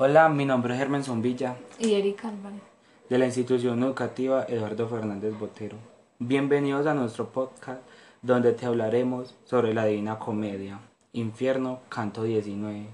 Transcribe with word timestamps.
Hola, 0.00 0.28
mi 0.28 0.44
nombre 0.44 0.74
es 0.74 0.78
Germán 0.78 1.02
Villa. 1.22 1.56
Y 1.80 1.94
Erika 1.94 2.28
Álvarez. 2.28 2.60
De 3.08 3.18
la 3.18 3.26
institución 3.26 3.82
educativa 3.82 4.44
Eduardo 4.48 4.86
Fernández 4.88 5.36
Botero. 5.36 5.76
Bienvenidos 6.20 6.86
a 6.86 6.94
nuestro 6.94 7.30
podcast 7.30 7.82
donde 8.22 8.52
te 8.52 8.66
hablaremos 8.66 9.34
sobre 9.44 9.74
la 9.74 9.86
Divina 9.86 10.20
Comedia, 10.20 10.78
Infierno, 11.14 11.80
Canto 11.88 12.22
19, 12.22 12.86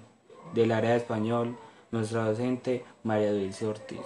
del 0.54 0.72
área 0.72 0.92
de 0.92 0.96
español, 0.96 1.58
nuestra 1.90 2.24
docente 2.24 2.86
María 3.02 3.34
Dulce 3.34 3.66
Ortiz. 3.66 4.00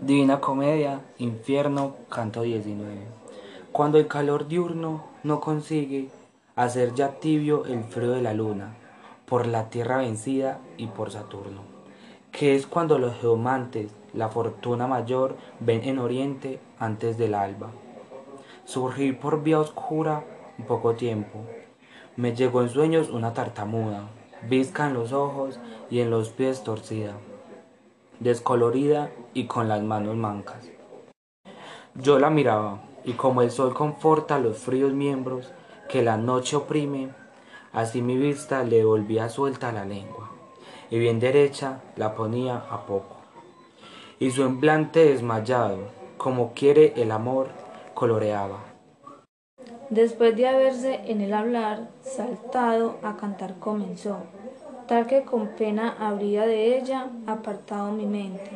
Divina 0.00 0.40
Comedia, 0.40 1.02
Infierno, 1.18 1.96
Canto 2.08 2.40
19. 2.40 3.02
Cuando 3.70 3.98
el 3.98 4.06
calor 4.06 4.48
diurno 4.48 5.04
no 5.22 5.40
consigue 5.40 6.08
hacer 6.56 6.94
ya 6.94 7.20
tibio 7.20 7.66
el 7.66 7.84
frío 7.84 8.12
de 8.12 8.22
la 8.22 8.32
luna, 8.32 8.78
por 9.26 9.46
la 9.46 9.70
tierra 9.70 9.98
vencida 9.98 10.60
y 10.76 10.86
por 10.86 11.10
Saturno, 11.10 11.62
que 12.32 12.54
es 12.54 12.66
cuando 12.66 12.98
los 12.98 13.16
geomantes, 13.20 13.94
la 14.12 14.28
fortuna 14.28 14.86
mayor, 14.86 15.36
ven 15.60 15.82
en 15.84 15.98
oriente 15.98 16.60
antes 16.78 17.16
del 17.18 17.34
alba. 17.34 17.70
Surgir 18.64 19.18
por 19.18 19.42
vía 19.42 19.60
oscura 19.60 20.24
un 20.58 20.66
poco 20.66 20.94
tiempo. 20.94 21.40
Me 22.16 22.34
llegó 22.34 22.62
en 22.62 22.68
sueños 22.68 23.10
una 23.10 23.32
tartamuda, 23.32 24.08
visca 24.48 24.86
en 24.86 24.94
los 24.94 25.12
ojos 25.12 25.58
y 25.90 26.00
en 26.00 26.10
los 26.10 26.28
pies 26.28 26.62
torcida, 26.62 27.14
descolorida 28.20 29.10
y 29.32 29.46
con 29.46 29.68
las 29.68 29.82
manos 29.82 30.16
mancas. 30.16 30.68
Yo 31.94 32.18
la 32.18 32.30
miraba, 32.30 32.82
y 33.04 33.12
como 33.12 33.42
el 33.42 33.50
sol 33.50 33.74
conforta 33.74 34.38
los 34.38 34.58
fríos 34.58 34.92
miembros 34.92 35.52
que 35.88 36.02
la 36.02 36.16
noche 36.16 36.56
oprime, 36.56 37.10
Así 37.74 38.02
mi 38.02 38.16
vista 38.16 38.62
le 38.62 38.84
volvía 38.84 39.28
suelta 39.28 39.72
la 39.72 39.84
lengua, 39.84 40.30
y 40.90 40.98
bien 41.00 41.18
derecha 41.18 41.80
la 41.96 42.14
ponía 42.14 42.56
a 42.70 42.86
poco. 42.86 43.16
Y 44.20 44.30
su 44.30 44.42
semblante 44.42 45.04
desmayado, 45.04 45.78
como 46.16 46.52
quiere 46.54 46.92
el 46.96 47.10
amor, 47.10 47.48
coloreaba. 47.94 48.60
Después 49.90 50.36
de 50.36 50.46
haberse 50.46 51.00
en 51.10 51.20
el 51.20 51.34
hablar 51.34 51.90
saltado 52.02 52.96
a 53.02 53.16
cantar 53.16 53.58
comenzó, 53.58 54.18
tal 54.86 55.08
que 55.08 55.22
con 55.22 55.48
pena 55.48 55.96
habría 55.98 56.46
de 56.46 56.78
ella 56.78 57.10
apartado 57.26 57.90
mi 57.90 58.06
mente. 58.06 58.50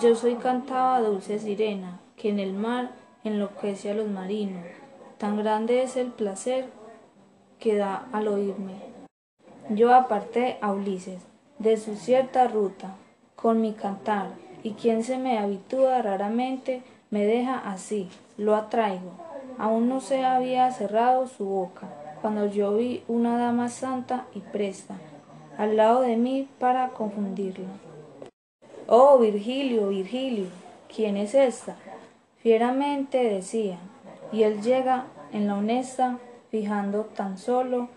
Yo 0.00 0.14
soy 0.14 0.36
cantaba 0.36 1.00
dulce 1.00 1.40
sirena, 1.40 1.98
que 2.16 2.28
en 2.28 2.38
el 2.38 2.52
mar 2.52 2.92
enloquece 3.24 3.90
a 3.90 3.94
los 3.94 4.08
marinos. 4.08 4.64
Tan 5.18 5.36
grande 5.36 5.82
es 5.82 5.96
el 5.96 6.06
placer 6.12 6.66
que 7.60 7.76
da 7.76 8.08
al 8.12 8.26
oírme. 8.26 8.74
Yo 9.68 9.94
aparté 9.94 10.58
a 10.60 10.72
Ulises 10.72 11.22
de 11.58 11.76
su 11.76 11.94
cierta 11.94 12.48
ruta 12.48 12.96
con 13.36 13.60
mi 13.60 13.72
cantar, 13.72 14.28
y 14.62 14.72
quien 14.72 15.04
se 15.04 15.18
me 15.18 15.38
habitúa 15.38 16.02
raramente 16.02 16.82
me 17.10 17.24
deja 17.24 17.58
así, 17.58 18.08
lo 18.36 18.56
atraigo. 18.56 19.12
Aún 19.58 19.88
no 19.88 20.00
se 20.00 20.24
había 20.24 20.70
cerrado 20.72 21.26
su 21.26 21.44
boca, 21.44 21.88
cuando 22.20 22.46
yo 22.46 22.74
vi 22.74 23.02
una 23.08 23.38
dama 23.38 23.68
santa 23.68 24.26
y 24.34 24.40
presta, 24.40 24.94
al 25.56 25.76
lado 25.76 26.00
de 26.00 26.16
mí 26.16 26.48
para 26.58 26.88
confundirlo. 26.88 27.66
Oh, 28.86 29.18
Virgilio, 29.18 29.88
Virgilio, 29.88 30.46
¿quién 30.94 31.16
es 31.16 31.34
esta? 31.34 31.76
Fieramente 32.38 33.22
decía, 33.22 33.78
y 34.32 34.42
él 34.42 34.62
llega 34.62 35.06
en 35.32 35.46
la 35.46 35.56
honesta 35.56 36.18
fijando 36.50 37.04
tan 37.04 37.38
solo, 37.38 37.88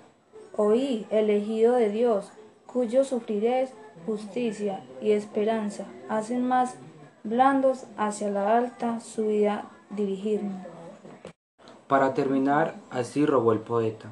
oí, 0.56 1.06
elegido 1.10 1.76
de 1.76 1.90
Dios, 1.90 2.32
cuyo 2.66 3.04
sufrirés, 3.04 3.74
justicia 4.06 4.84
y 5.02 5.12
esperanza 5.12 5.86
hacen 6.10 6.46
más 6.48 6.76
blandos 7.24 7.86
hacia 7.98 8.30
la 8.30 8.58
alta 8.58 9.00
subida 9.00 9.70
dirigirme. 9.90 10.66
Para 11.88 12.14
terminar, 12.14 12.76
así 12.90 13.26
robó 13.26 13.54
el 13.54 13.60
poeta, 13.60 14.10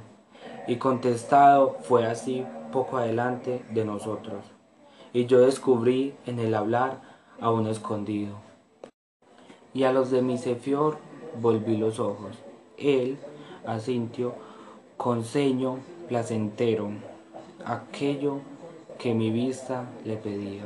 y 0.68 0.78
contestado 0.78 1.78
fue 1.82 2.06
así 2.06 2.46
poco 2.72 2.98
adelante 2.98 3.66
de 3.72 3.86
nosotros, 3.86 4.46
y 5.14 5.26
yo 5.26 5.40
descubrí 5.40 6.14
en 6.26 6.40
el 6.40 6.54
hablar 6.54 7.02
a 7.40 7.52
un 7.52 7.68
escondido. 7.68 8.36
Y 9.74 9.84
a 9.84 9.92
los 9.92 10.12
de 10.12 10.22
mi 10.22 10.38
cefior 10.38 10.98
volví 11.40 11.78
los 11.78 12.00
ojos. 12.00 12.38
Él, 12.78 13.18
asintió 13.66 14.34
con 14.98 15.24
ceño 15.24 15.80
placentero 16.08 16.92
aquello 17.66 18.40
que 18.98 19.14
mi 19.14 19.32
vista 19.32 19.86
le 20.04 20.18
pedía. 20.18 20.64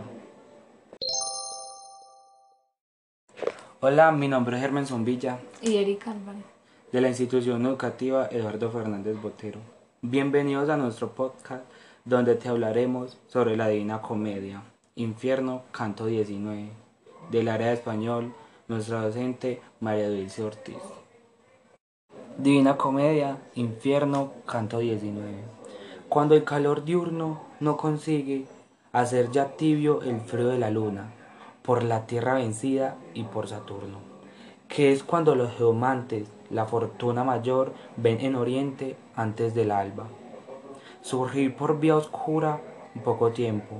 Hola, 3.81 4.11
mi 4.11 4.27
nombre 4.27 4.57
es 4.57 4.61
Germán 4.61 5.05
Villa. 5.05 5.39
Y 5.61 5.75
Erika 5.75 6.11
Álvarez. 6.11 6.43
De 6.91 7.01
la 7.01 7.09
institución 7.09 7.65
educativa 7.65 8.27
Eduardo 8.31 8.71
Fernández 8.71 9.21
Botero. 9.21 9.59
Bienvenidos 10.01 10.69
a 10.69 10.77
nuestro 10.77 11.11
podcast 11.11 11.63
donde 12.03 12.35
te 12.35 12.49
hablaremos 12.49 13.17
sobre 13.27 13.57
la 13.57 13.67
Divina 13.67 14.01
Comedia, 14.01 14.61
Infierno, 14.95 15.63
Canto 15.71 16.05
19, 16.05 16.69
del 17.31 17.47
área 17.47 17.67
de 17.67 17.73
español, 17.73 18.33
nuestra 18.67 19.01
docente 19.01 19.61
María 19.79 20.09
Dulce 20.09 20.43
Ortiz. 20.43 21.04
Divina 22.37 22.75
Comedia, 22.75 23.37
Infierno, 23.55 24.33
Canto 24.45 24.79
19. 24.79 25.37
Cuando 26.09 26.35
el 26.35 26.43
calor 26.43 26.83
diurno 26.83 27.39
no 27.61 27.77
consigue 27.77 28.45
hacer 28.91 29.31
ya 29.31 29.55
tibio 29.55 30.01
el 30.01 30.19
frío 30.19 30.49
de 30.49 30.59
la 30.59 30.69
luna, 30.69 31.13
por 31.61 31.81
la 31.83 32.05
tierra 32.05 32.33
vencida 32.33 32.97
y 33.13 33.23
por 33.23 33.47
Saturno, 33.47 33.99
que 34.67 34.91
es 34.91 35.01
cuando 35.01 35.33
los 35.35 35.55
geomantes, 35.55 36.29
la 36.49 36.65
fortuna 36.65 37.23
mayor, 37.23 37.71
ven 37.95 38.19
en 38.19 38.35
oriente 38.35 38.97
antes 39.15 39.55
del 39.55 39.71
alba. 39.71 40.07
Surgir 41.01 41.55
por 41.55 41.79
vía 41.79 41.95
oscura 41.95 42.59
poco 43.05 43.31
tiempo. 43.31 43.77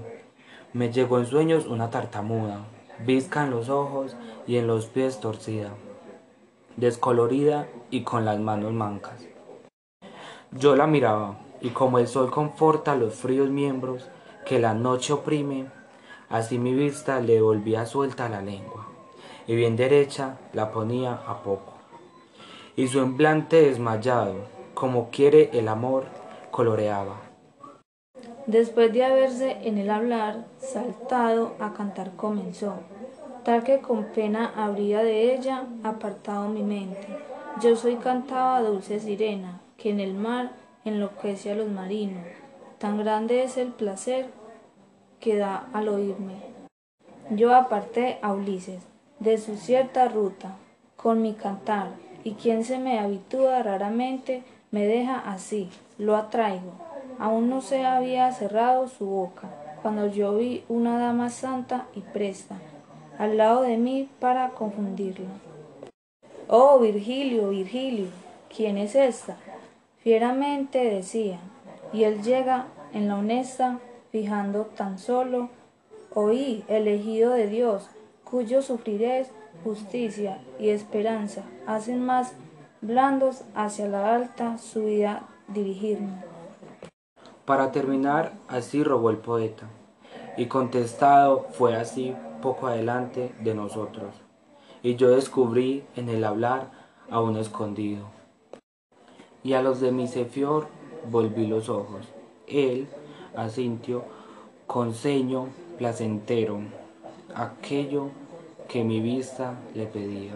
Me 0.72 0.94
llegó 0.94 1.20
en 1.20 1.26
sueños 1.26 1.68
una 1.68 1.90
tartamuda, 1.90 2.62
visca 3.06 3.44
en 3.44 3.50
los 3.50 3.68
ojos 3.68 4.16
y 4.48 4.56
en 4.56 4.68
los 4.68 4.86
pies 4.86 5.20
torcida 5.20 5.74
descolorida 6.78 7.68
y 7.90 8.04
con 8.04 8.26
las 8.26 8.40
manos 8.40 8.74
mancas. 8.74 9.26
Yo 10.52 10.76
la 10.76 10.88
miraba, 10.88 11.38
y 11.62 11.70
como 11.70 12.00
el 12.00 12.08
sol 12.08 12.32
conforta 12.32 12.96
los 12.96 13.16
fríos 13.16 13.50
miembros 13.50 14.10
que 14.46 14.60
la 14.60 14.74
noche 14.74 15.14
oprime, 15.14 15.66
así 16.30 16.58
mi 16.58 16.74
vista 16.74 17.20
le 17.20 17.42
volvía 17.42 17.86
suelta 17.86 18.30
la 18.30 18.42
lengua, 18.42 18.88
y 19.48 19.56
bien 19.56 19.76
derecha 19.76 20.38
la 20.54 20.72
ponía 20.72 21.14
a 21.14 21.42
poco. 21.44 21.74
Y 22.76 22.88
su 22.88 23.00
semblante 23.00 23.62
desmayado, 23.62 24.36
como 24.74 25.10
quiere 25.10 25.50
el 25.54 25.68
amor, 25.68 26.06
coloreaba. 26.52 27.16
Después 28.48 28.94
de 28.94 29.04
haberse 29.04 29.58
en 29.68 29.78
el 29.78 29.90
hablar 29.90 30.46
saltado 30.60 31.56
a 31.60 31.74
cantar 31.74 32.16
comenzó 32.16 32.76
tal 33.46 33.64
que 33.64 33.80
con 33.80 34.06
pena 34.06 34.52
habría 34.56 35.04
de 35.04 35.36
ella 35.36 35.66
apartado 35.84 36.50
mi 36.50 36.64
mente. 36.64 37.08
Yo 37.62 37.78
soy 37.78 37.96
cantaba 37.96 38.62
dulce 38.62 39.00
sirena, 39.00 39.62
que 39.78 39.90
en 39.90 40.02
el 40.02 40.14
mar 40.14 40.52
enloquece 40.84 41.52
a 41.52 41.56
los 41.56 41.70
marinos. 41.70 42.26
Tan 42.80 42.98
grande 42.98 43.44
es 43.44 43.56
el 43.56 43.70
placer 43.70 44.28
que 45.22 45.38
da 45.38 45.70
al 45.72 45.88
oírme. 45.88 46.34
Yo 47.30 47.56
aparté 47.56 48.20
a 48.22 48.34
Ulises 48.34 48.84
de 49.20 49.38
su 49.38 49.56
cierta 49.56 50.10
ruta 50.10 50.58
con 50.98 51.22
mi 51.22 51.34
cantar, 51.34 51.92
y 52.26 52.34
quien 52.34 52.66
se 52.66 52.78
me 52.78 53.00
habitúa 53.00 53.64
raramente 53.64 54.44
me 54.72 54.86
deja 54.86 55.18
así, 55.18 55.70
lo 55.98 56.18
atraigo. 56.18 56.74
Aún 57.20 57.50
no 57.50 57.62
se 57.62 57.86
había 57.86 58.34
cerrado 58.34 58.90
su 58.90 59.06
boca, 59.06 59.50
cuando 59.82 60.08
yo 60.08 60.36
vi 60.36 60.66
una 60.68 61.00
dama 61.00 61.30
santa 61.30 61.86
y 61.96 62.02
presta, 62.02 62.58
al 63.18 63.38
lado 63.38 63.62
de 63.62 63.78
mí 63.78 64.10
para 64.20 64.50
confundirlo. 64.50 65.55
Oh, 66.48 66.80
Virgilio, 66.80 67.50
Virgilio, 67.50 68.08
¿quién 68.56 68.78
es 68.78 68.94
esta? 68.94 69.36
Fieramente 69.98 70.78
decía, 70.84 71.40
y 71.92 72.04
él 72.04 72.22
llega 72.22 72.68
en 72.94 73.08
la 73.08 73.18
honesta, 73.18 73.80
fijando 74.12 74.66
tan 74.66 75.00
solo, 75.00 75.50
oí, 76.14 76.64
elegido 76.68 77.32
de 77.32 77.48
Dios, 77.48 77.90
cuyo 78.24 78.62
sufrirés, 78.62 79.32
justicia 79.64 80.40
y 80.60 80.70
esperanza 80.70 81.42
hacen 81.66 82.06
más 82.06 82.34
blandos 82.82 83.42
hacia 83.56 83.88
la 83.88 84.14
alta 84.14 84.60
subida 84.60 85.24
dirigirme. 85.48 86.24
Para 87.46 87.72
terminar, 87.72 88.34
así 88.48 88.84
robó 88.84 89.10
el 89.10 89.18
poeta, 89.18 89.66
y 90.38 90.46
contestado 90.46 91.48
fue 91.50 91.76
así 91.76 92.16
poco 92.44 92.68
adelante 92.68 93.34
de 93.40 93.56
nosotros, 93.56 94.25
y 94.86 94.98
yo 94.98 95.10
descubrí 95.10 95.84
en 95.96 96.10
el 96.10 96.24
hablar 96.24 96.70
a 97.10 97.20
un 97.20 97.38
escondido. 97.38 98.06
Y 99.44 99.54
a 99.54 99.64
los 99.64 99.82
de 99.82 99.92
mi 99.92 100.08
cefior 100.08 100.68
volví 101.10 101.48
los 101.48 101.70
ojos. 101.70 102.06
Él 102.46 102.88
asintió 103.36 104.04
con 104.68 104.94
ceño 104.94 105.48
placentero, 105.80 106.60
aquello 107.34 108.12
que 108.70 108.84
mi 108.84 109.00
vista 109.00 109.56
le 109.74 109.88
pedía. 109.88 110.34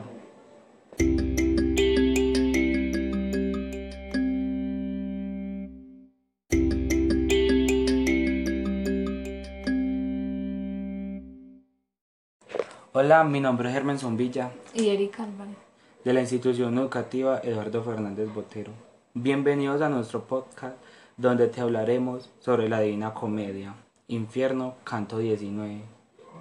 Hola, 13.02 13.24
mi 13.24 13.40
nombre 13.40 13.70
es 13.70 13.76
Hermenson 13.78 14.18
Villa. 14.18 14.52
Y 14.74 14.90
Erika 14.90 15.24
Álvarez. 15.24 15.56
De 16.04 16.12
la 16.12 16.20
institución 16.20 16.78
educativa 16.78 17.40
Eduardo 17.42 17.82
Fernández 17.82 18.28
Botero. 18.34 18.74
Bienvenidos 19.14 19.82
a 19.82 19.88
nuestro 19.88 20.26
podcast 20.26 20.76
donde 21.16 21.48
te 21.48 21.62
hablaremos 21.62 22.30
sobre 22.42 22.68
la 22.68 22.82
Divina 22.82 23.14
Comedia, 23.14 23.74
Infierno, 24.10 24.74
Canto 24.84 25.18
19, 25.20 25.82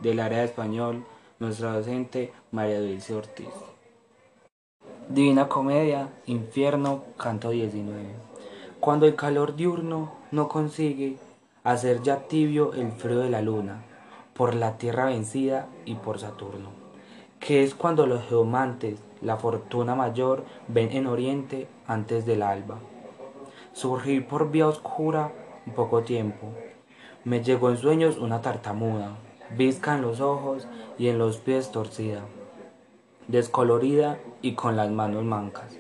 del 0.03 0.19
área 0.19 0.39
de 0.39 0.47
español, 0.47 1.05
nuestra 1.39 1.75
docente 1.75 2.33
María 2.51 2.81
Dulce 2.81 3.15
Ortiz. 3.15 3.55
Divina 5.09 5.47
Comedia, 5.47 6.09
Infierno, 6.27 7.05
Canto 7.17 7.51
19. 7.51 8.03
Cuando 8.81 9.07
el 9.07 9.15
calor 9.15 9.55
diurno 9.55 10.13
no 10.33 10.49
consigue 10.49 11.19
hacer 11.63 12.03
ya 12.03 12.27
tibio 12.27 12.73
el 12.73 12.91
frío 12.91 13.21
de 13.21 13.31
la 13.31 13.43
luna, 13.43 13.85
por 14.39 14.55
la 14.55 14.79
tierra 14.79 15.07
vencida 15.07 15.67
y 15.85 15.97
por 15.97 16.21
Saturno, 16.21 16.71
que 17.41 17.65
es 17.65 17.75
cuando 17.75 18.07
los 18.07 18.25
geomantes, 18.29 19.03
la 19.21 19.37
fortuna 19.37 19.97
mayor, 19.97 20.45
ven 20.69 20.93
en 20.93 21.09
oriente 21.09 21.67
antes 21.89 22.25
del 22.25 22.45
alba. 22.45 22.79
Surgir 23.73 24.29
por 24.29 24.53
vía 24.53 24.69
oscura 24.69 25.33
un 25.67 25.75
poco 25.75 26.03
tiempo. 26.03 26.55
Me 27.25 27.43
llegó 27.43 27.69
en 27.71 27.79
sueños 27.79 28.17
una 28.17 28.41
tartamuda, 28.41 29.17
visca 29.57 29.97
en 29.97 30.03
los 30.03 30.21
ojos 30.21 30.69
y 30.99 31.09
en 31.09 31.19
los 31.19 31.39
pies 31.39 31.73
torcida, 31.73 32.21
descolorida 33.27 34.21
y 34.41 34.55
con 34.55 34.77
las 34.77 34.89
manos 34.89 35.25
mancas. 35.25 35.77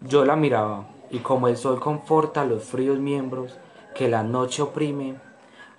Yo 0.00 0.24
la 0.24 0.36
miraba, 0.36 0.88
y 1.10 1.18
como 1.18 1.48
el 1.48 1.58
sol 1.58 1.80
conforta 1.80 2.46
los 2.46 2.64
fríos 2.64 2.98
miembros 2.98 3.58
que 3.94 4.08
la 4.08 4.22
noche 4.22 4.62
oprime, 4.62 5.25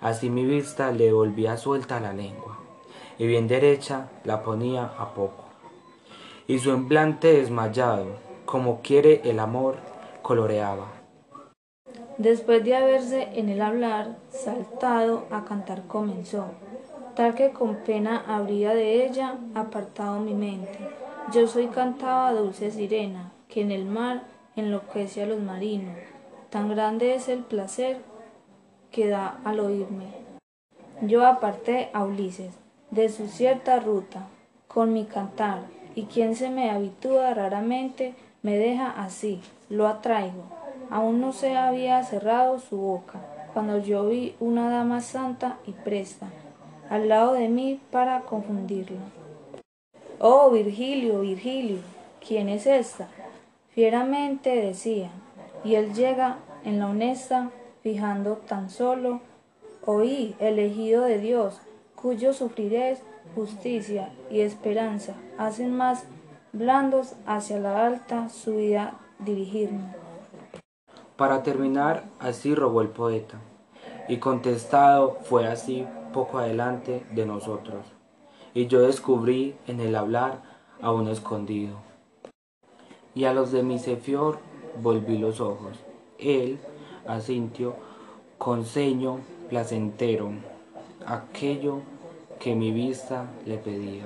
Así 0.00 0.30
mi 0.30 0.44
vista 0.44 0.92
le 0.92 1.12
volvía 1.12 1.56
suelta 1.56 1.98
la 1.98 2.12
lengua, 2.12 2.58
y 3.18 3.26
bien 3.26 3.48
derecha 3.48 4.08
la 4.24 4.44
ponía 4.44 4.84
a 4.84 5.12
poco. 5.12 5.44
Y 6.46 6.60
su 6.60 6.70
semblante 6.70 7.32
desmayado, 7.32 8.06
como 8.44 8.80
quiere 8.80 9.20
el 9.24 9.40
amor, 9.40 9.76
coloreaba. 10.22 10.86
Después 12.16 12.64
de 12.64 12.76
haberse 12.76 13.28
en 13.34 13.48
el 13.48 13.60
hablar 13.60 14.18
saltado 14.30 15.26
a 15.30 15.44
cantar 15.44 15.86
comenzó, 15.86 16.46
tal 17.16 17.34
que 17.34 17.50
con 17.50 17.76
pena 17.76 18.24
habría 18.26 18.74
de 18.74 19.04
ella 19.04 19.36
apartado 19.54 20.20
mi 20.20 20.34
mente. 20.34 20.78
Yo 21.32 21.46
soy 21.48 21.66
cantaba 21.66 22.32
dulce 22.32 22.70
sirena, 22.70 23.32
que 23.48 23.62
en 23.62 23.72
el 23.72 23.84
mar 23.84 24.22
enloquece 24.56 25.22
a 25.22 25.26
los 25.26 25.40
marinos. 25.40 25.96
Tan 26.50 26.70
grande 26.70 27.14
es 27.14 27.28
el 27.28 27.40
placer 27.40 27.98
da 29.06 29.38
al 29.44 29.60
oírme. 29.60 30.06
Yo 31.02 31.26
aparté 31.26 31.90
a 31.92 32.02
Ulises 32.04 32.52
de 32.90 33.08
su 33.08 33.28
cierta 33.28 33.78
ruta 33.78 34.26
con 34.66 34.92
mi 34.92 35.04
cantar, 35.04 35.60
y 35.94 36.04
quien 36.04 36.36
se 36.36 36.50
me 36.50 36.70
habitúa 36.70 37.34
raramente 37.34 38.14
me 38.42 38.56
deja 38.56 38.90
así, 38.90 39.40
lo 39.68 39.86
atraigo. 39.86 40.44
Aún 40.90 41.20
no 41.20 41.32
se 41.32 41.56
había 41.56 42.02
cerrado 42.02 42.58
su 42.58 42.76
boca, 42.76 43.20
cuando 43.52 43.78
yo 43.78 44.06
vi 44.06 44.34
una 44.40 44.70
dama 44.70 45.00
santa 45.00 45.58
y 45.66 45.72
presta, 45.72 46.26
al 46.90 47.08
lado 47.08 47.32
de 47.32 47.48
mí 47.48 47.80
para 47.90 48.20
confundirla. 48.20 49.00
Oh, 50.20 50.50
Virgilio, 50.50 51.20
Virgilio, 51.20 51.78
¿quién 52.26 52.48
es 52.48 52.66
esta? 52.66 53.08
Fieramente 53.70 54.56
decía, 54.56 55.10
y 55.64 55.74
él 55.74 55.94
llega 55.94 56.38
en 56.64 56.78
la 56.78 56.88
honesta 56.88 57.50
fijando 57.82 58.36
tan 58.36 58.70
solo, 58.70 59.20
oí, 59.84 60.34
elegido 60.38 61.04
de 61.04 61.18
Dios, 61.18 61.60
cuyo 61.94 62.32
sufrirés 62.32 63.02
justicia 63.34 64.12
y 64.30 64.40
esperanza 64.40 65.14
hacen 65.36 65.76
más 65.76 66.04
blandos 66.52 67.14
hacia 67.26 67.58
la 67.58 67.86
alta 67.86 68.28
subida 68.28 68.98
dirigirme. 69.18 69.94
Para 71.16 71.42
terminar, 71.42 72.04
así 72.20 72.54
rogó 72.54 72.80
el 72.80 72.88
poeta, 72.88 73.38
y 74.08 74.18
contestado 74.18 75.18
fue 75.22 75.46
así 75.46 75.86
poco 76.12 76.38
adelante 76.38 77.04
de 77.12 77.26
nosotros, 77.26 77.86
y 78.54 78.66
yo 78.66 78.80
descubrí 78.80 79.56
en 79.66 79.80
el 79.80 79.96
hablar 79.96 80.42
a 80.80 80.92
un 80.92 81.08
escondido. 81.08 81.76
Y 83.14 83.24
a 83.24 83.34
los 83.34 83.50
de 83.50 83.62
mi 83.62 83.78
cefior 83.78 84.38
volví 84.80 85.18
los 85.18 85.40
ojos. 85.40 85.78
Él, 86.18 86.60
asintió 87.08 87.74
con 88.38 88.64
ceño 88.64 89.18
placentero 89.48 90.30
aquello 91.04 91.80
que 92.38 92.54
mi 92.54 92.70
vista 92.70 93.26
le 93.46 93.56
pedía. 93.58 94.04